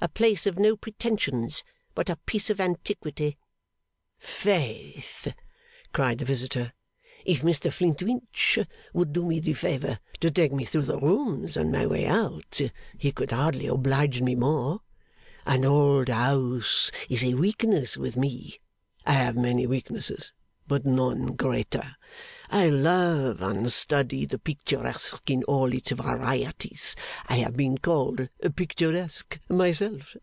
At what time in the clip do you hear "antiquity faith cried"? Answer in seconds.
2.60-6.18